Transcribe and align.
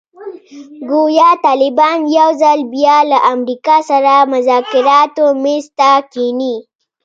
ګویا 0.89 1.29
طالبان 1.45 1.97
یو 2.17 2.29
ځل 2.41 2.59
بیا 2.73 2.97
له 3.11 3.17
امریکا 3.33 3.75
سره 3.89 4.13
مذاکراتو 4.33 5.25
میز 5.43 5.65
ته 5.77 5.89
کښېني. 6.11 6.55